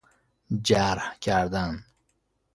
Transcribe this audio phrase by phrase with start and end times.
[0.63, 1.85] جرح کردن